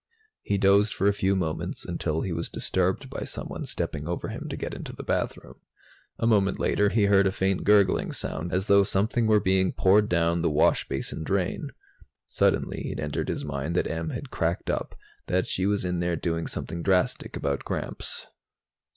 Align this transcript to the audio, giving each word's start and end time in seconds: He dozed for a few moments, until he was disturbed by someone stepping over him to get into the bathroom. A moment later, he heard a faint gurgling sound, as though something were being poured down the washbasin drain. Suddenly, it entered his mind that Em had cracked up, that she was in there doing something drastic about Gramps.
He 0.41 0.57
dozed 0.57 0.95
for 0.95 1.05
a 1.05 1.13
few 1.13 1.35
moments, 1.35 1.85
until 1.85 2.21
he 2.21 2.31
was 2.31 2.49
disturbed 2.49 3.07
by 3.07 3.23
someone 3.23 3.65
stepping 3.65 4.07
over 4.07 4.29
him 4.29 4.47
to 4.49 4.57
get 4.57 4.73
into 4.73 4.91
the 4.93 5.03
bathroom. 5.03 5.59
A 6.17 6.25
moment 6.25 6.57
later, 6.59 6.89
he 6.89 7.03
heard 7.05 7.27
a 7.27 7.31
faint 7.31 7.63
gurgling 7.65 8.11
sound, 8.11 8.51
as 8.51 8.65
though 8.65 8.83
something 8.83 9.27
were 9.27 9.39
being 9.39 9.71
poured 9.71 10.09
down 10.09 10.41
the 10.41 10.49
washbasin 10.49 11.23
drain. 11.23 11.69
Suddenly, 12.25 12.91
it 12.91 12.99
entered 12.99 13.29
his 13.29 13.45
mind 13.45 13.75
that 13.75 13.85
Em 13.85 14.09
had 14.09 14.31
cracked 14.31 14.71
up, 14.71 14.95
that 15.27 15.45
she 15.45 15.67
was 15.67 15.85
in 15.85 15.99
there 15.99 16.15
doing 16.15 16.47
something 16.47 16.81
drastic 16.81 17.35
about 17.37 17.63
Gramps. 17.63 18.25